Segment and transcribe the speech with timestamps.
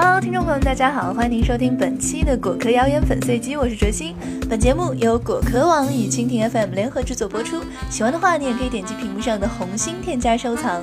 [0.00, 4.14] 好听众朋友们，大家好，欢迎您收听本期的果壳谣言粉碎机，我是哲心。
[4.48, 7.64] 本节目由果壳网与蜻蜓 FM 联合制作播出。
[7.90, 10.80] 喜欢的话，你也可以点击屏幕上的红心添加收藏。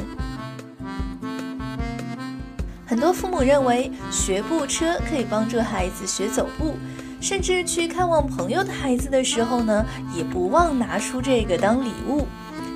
[2.86, 6.76] 很多父母认为学步车可以帮助孩子学走步，
[7.22, 12.28] 甚至去看望朋友的孩子的时候呢，也不忘拿出这个当礼物。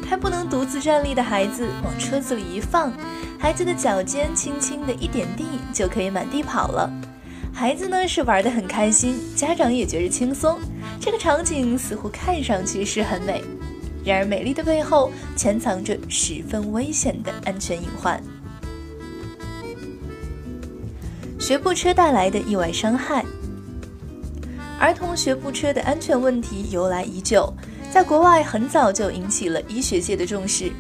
[0.09, 2.92] 还不能独自站立的孩子，往车子里一放，
[3.42, 6.92] 孩子的脚尖轻轻的一点地，就可以满地跑了。
[7.54, 10.60] 孩子呢是玩得很开心，家长也觉着轻松。
[11.00, 13.42] 这个场景似乎看上去是很美，
[14.04, 18.21] 然而美丽的背后潜藏着十分危险的安全隐患。
[21.40, 23.24] 学步车带来的意外伤害，
[24.78, 27.51] 儿童学步车的安全问题由来已久。
[27.90, 30.71] 在国外很早就引起了医学界的重视。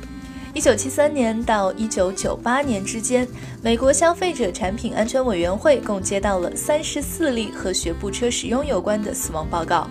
[0.59, 3.25] 一九七三年到一九九八年之间，
[3.61, 9.89] 美国消费者产品安全委员会共接到了三十四例和学步车使用有关的死亡报告。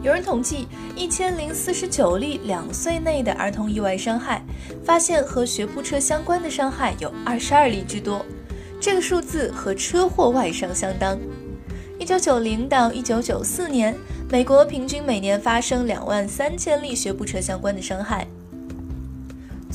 [0.00, 4.44] 有人统计一千零四十九例两岁内的儿童意外伤害，
[4.84, 8.24] 发现和学步车相关的伤害有二十二例之多，
[8.80, 11.18] 这个数字和车祸外伤相当。
[11.98, 13.92] 一九九零到一九九四年。
[14.28, 18.26] 美国平均每年发生两万三千例学步车相关的伤害。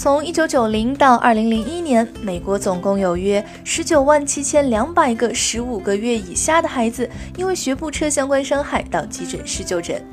[0.01, 10.03] 从一九九零到二零零一年，美国总共有约十九万七千两百个十五个月以下的孩子因为学步车相关伤害到急诊室就诊。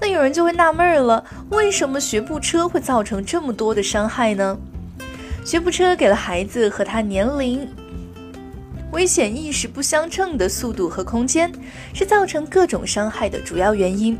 [0.00, 4.56] 那有人就会纳闷了，为什么学步车会造成这么多的伤害呢？
[5.44, 7.68] 学步车给了孩子和他年龄。
[8.92, 11.52] 危险意识不相称的速度和空间，
[11.92, 14.16] 是造成各种伤害的主要原因。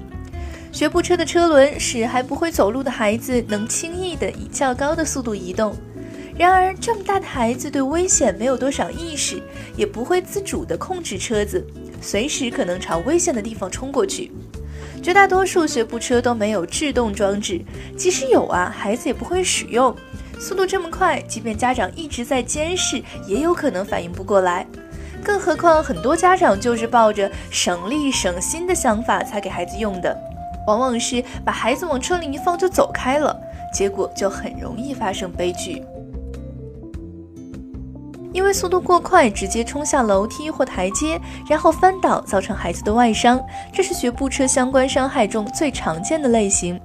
[0.73, 5.75] 学步车的车轮使还不会走路的孩子能轻易地以较高的速度移动。
[6.39, 9.43] 然而，这么大的孩子对危险没有多少意识，
[9.77, 11.63] 也不会自主地控制车子，
[12.01, 14.33] 随时可能朝危险的地方冲过去。
[15.03, 17.61] 绝大多数学步车都没有制动装置，
[17.97, 19.95] 即使有啊，孩子也不会使用。
[20.39, 24.67] 速度这么快，即便家长一直在监视，也有可能反应不过来。
[25.23, 30.19] 更何况，很多家长就是抱着省力省心的想法才给孩子用的，
[30.67, 33.37] 往往是把孩子往车里一放就走开了，
[33.73, 35.83] 结果就很容易发生悲剧。
[38.33, 43.41] 因为速度过快，直接冲下楼梯或台阶，然后翻倒，造成孩子的外伤，
[43.73, 46.81] 这是学步车相关伤害中最常见的类型。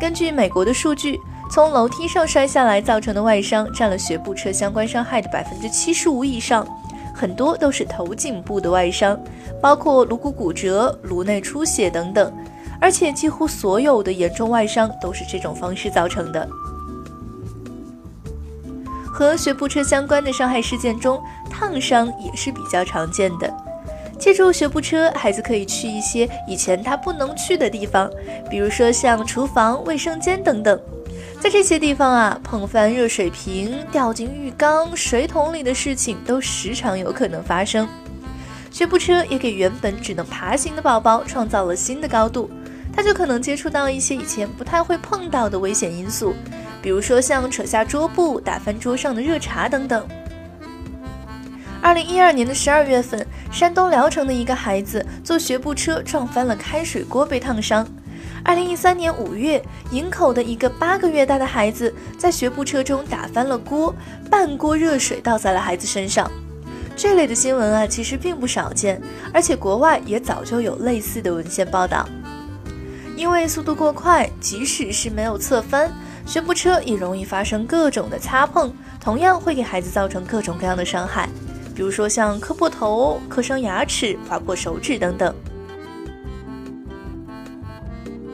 [0.00, 1.18] 根据美国的数据。
[1.50, 6.66] 从楼梯上摔下来造成的外伤占了学步车相关伤害的百分之七十五以上，
[7.14, 9.20] 很多都是头颈部的外伤，
[9.60, 12.32] 包括颅骨骨折、颅内出血等等，
[12.82, 16.48] 而且几乎所有的严重外伤都是这种方式造成的。
[19.06, 23.54] 和学步车相关的伤害事件中，烫伤也是比较常见的。
[24.18, 28.10] 借助学步车，孩子可以去一些以前他不能去的地方，
[28.50, 30.80] 比如说像厨房、卫生间等等。
[31.40, 37.86] 在这些地方啊，碰翻热水瓶、掉进浴缸、水桶里的事情都时常有可能发生。
[38.70, 42.50] 学步车也给原本只能爬行的宝宝创造了新的高度，
[42.92, 46.34] 他就可能接触到一些以前不太会碰到的危险因素，
[46.82, 50.06] 比如说像扯下桌布、打翻桌上的热茶等等。
[51.80, 57.86] 二零一二年的十二月份，山东聊城的一个孩子坐学步车撞翻了开水锅，被烫伤。
[58.44, 59.60] 二零一三年五月，
[59.90, 63.94] 营口的一个八个月大的孩子在学步车中打翻了锅，
[64.30, 66.30] 半锅热水倒在了孩子身上。
[66.94, 69.00] 这类的新闻啊，其实并不少见，
[69.32, 72.08] 而且国外也早就有类似的文献报道。
[73.22, 75.88] 因为速度过快，即使是没有侧翻，
[76.26, 81.28] 学步车也容易发生各种的擦碰，同样会给孩子造成各种各样的伤害，
[81.72, 85.32] 比如说像磕破头、磕伤牙齿、划破手指等等。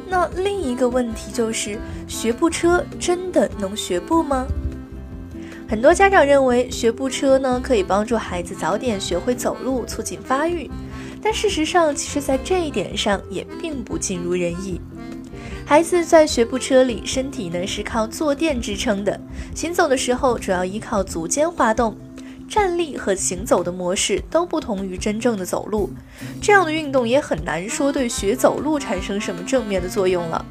[0.08, 4.46] 那另一个问题就是，学步车真的能学步吗？
[5.68, 10.70] 很多家长认为学步车呢可以帮助孩子早点学会走路，促进发育。
[11.22, 14.80] 但事实上，其实在这一点上也并不尽如人意。
[15.66, 19.20] 孩子在学步车里，身体呢是靠坐垫支撑的，
[19.54, 21.96] 行走的时候主要依靠足尖滑动。
[22.48, 25.90] 站立和行走的模式都不同于真正的走路，
[26.40, 30.42] 这样的运动也很难说对学走路产生什么正面的作用了。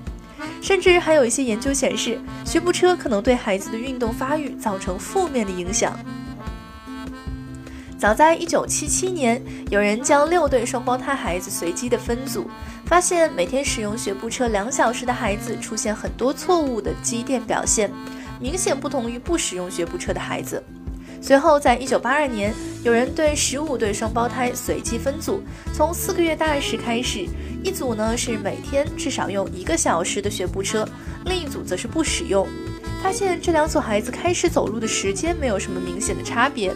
[0.61, 5.99] 甚至还有一些研究显示，学步车可能对孩子的运动发育造成负面的影响。
[7.97, 9.41] 早在1977年，
[9.71, 12.47] 有人将六对双胞胎孩子随机的分组，
[12.85, 17.91] 发现每天使用学步车两小时的孩子出现很多错误的肌电表现，
[18.39, 20.63] 明显不同于不使用学步车的孩子。
[21.19, 22.53] 随后，在一九八二年，
[22.83, 25.41] 有人对十五对双胞胎随机分组，
[25.73, 27.25] 从四个月大时开始，
[27.63, 30.87] 一组呢是每天至少用一个小时的学步车，
[31.25, 32.47] 另一组则是不使用。
[33.01, 36.71] 发现这两组孩子开始走路的时间没有什么明显的差别。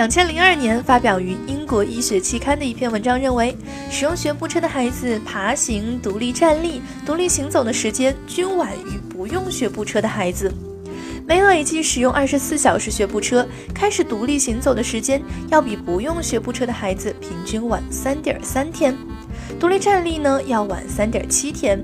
[0.00, 3.54] 两千零二年发表于英国医学期刊的一篇文章认为，
[3.90, 10.50] 使用学步车的孩子爬行、独立站立、独立行走的时间均晚于不用学步车的孩子。
[11.26, 15.20] 每累计使用二十四小时学步车，开始独立行走的时间
[15.50, 18.96] 要比不用学步车的孩子平均晚三点三天，
[19.58, 21.78] 独立站立呢要晚三点七天。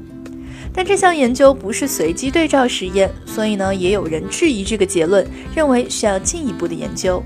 [0.72, 5.22] 但这项研究不是随机对照实验，所以呢也有人质疑这个结论，
[5.54, 7.22] 认为需要进一步的研究。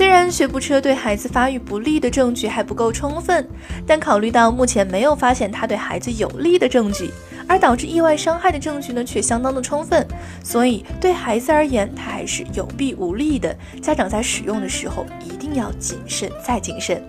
[0.00, 3.46] 虽然学步车对孩子发育不利的证据还不够充分，
[3.86, 7.10] 但考虑到目前没有发现它对孩子有利的证据。
[7.46, 10.06] 而导致意外伤害的证据呢，却相当的充分，
[10.42, 13.54] 所以对孩子而言，它还是有弊无利的。
[13.82, 17.02] 家长在使用的时候一定要谨慎再谨慎。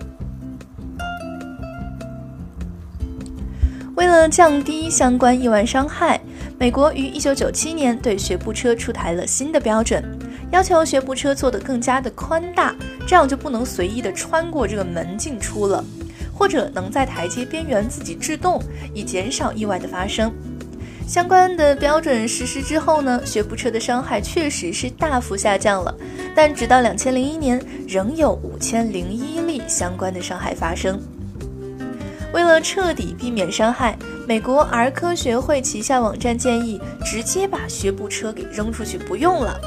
[3.96, 6.20] 为了降低相关意外伤害，
[6.60, 10.04] 美国于一九九七年对学步车出台了新的标准，
[10.52, 12.76] 要求学步车做得更加的宽大，
[13.08, 15.84] 这样就不能随意的穿过这个门进出了。
[16.34, 18.60] 或者能在台阶边缘自己制动，
[18.96, 20.32] 以减少意外的发生。
[21.08, 25.94] 相关的标准实施之后呢，学步车的伤害确实是大幅下降了，
[26.34, 31.00] 但直到两千零一年，仍有五千零一例相关的伤害发生。
[32.34, 33.96] 为了彻底避免伤害，
[34.28, 39.60] 美国儿科学会旗下网站建议直接把学步车给扔出去不用了。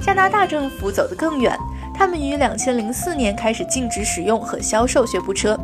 [0.00, 1.56] 加拿大政府走得更远，
[1.94, 5.58] 他们于两千零四年开始禁止使用和销售学步车。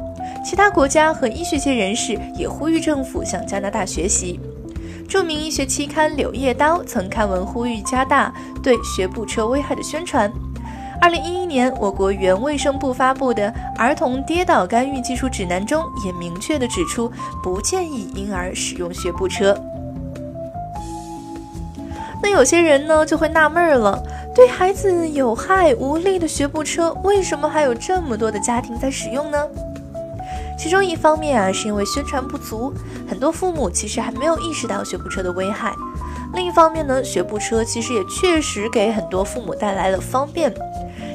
[0.44, 4.38] 其他国家和医学界人士也呼吁政府向加拿大学习。
[5.08, 10.30] 著名医学期刊《柳叶刀》曾刊文呼吁加大对学步车危害的宣传。
[11.00, 13.48] 二零一一年，我国原卫生部发布的
[13.78, 17.10] 《儿童跌倒干预技术指南》中也明确地指出，
[17.42, 19.56] 不建议婴儿使用学步车。
[22.22, 24.02] 那有些人呢就会纳闷了：
[24.36, 29.38] 对孩子有害无利的学步车，为什么还有这么多的家庭在使用呢？
[30.58, 32.70] 其中一方面啊，是因为宣传不足，
[33.08, 35.72] 很多父母其实还没有意识到学步车的危害；
[36.34, 40.52] 另一方面呢，学步车其实也确实给很多父母带来了方便。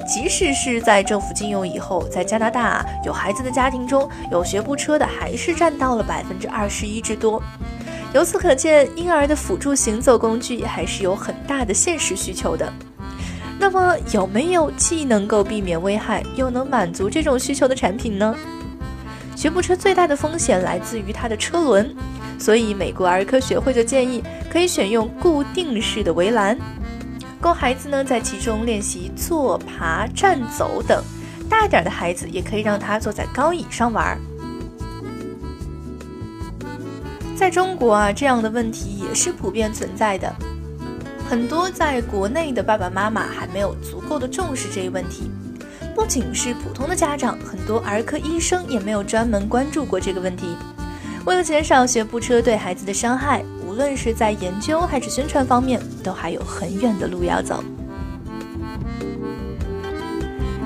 [0.08, 7.40] 即使是在政府禁用以后，在加拿大有孩子的家庭中有学步车的，还是占到了百分之二十一之多。
[8.16, 12.74] 由此可见，婴儿的辅助行走工具还是有很大的现实需求的。
[13.62, 18.36] 那么，有没有既能够避免危害，又能满足这种需求的产品呢？
[19.36, 21.96] 学步车最大的风险来自于它的车轮，
[22.40, 26.58] 所以美国儿科学会就建议可以选用固定式的围栏，
[27.40, 31.04] 供孩子呢在其中练习坐、爬、站、走等。
[31.48, 34.20] 大点的孩子也可以让他坐在高椅上玩。
[37.36, 40.34] 在中国啊，这样的问题也是普遍存在的，
[41.32, 45.32] 很多在国内的爸爸妈妈还没有足够的重视这一问题。
[45.96, 50.58] 不仅是普通的家长，很多儿科医生也没有专门关注过这个问题。
[51.24, 57.64] 为了减少学步车对孩子的伤害，无论是在研究还是宣传方面，都还有很远的路要走。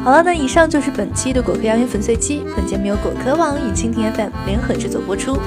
[0.03, 2.41] 好了，那以上就是本期的果壳谣言粉碎机。
[2.55, 5.37] 本节目由果壳网与蜻蜓 FM 联合制作播出。